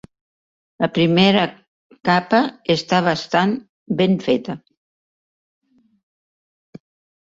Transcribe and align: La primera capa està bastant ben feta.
La 0.83 0.87
primera 0.95 1.43
capa 2.09 2.41
està 2.77 3.03
bastant 3.11 3.55
ben 4.03 4.21
feta. 4.27 4.61